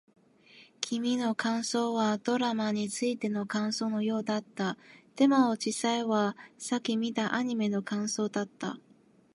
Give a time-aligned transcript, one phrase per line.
[0.81, 4.75] 君の感想はドラマについての感想のようだった。
[5.15, 8.79] でも、実際はさっき見たアニメの感想だった。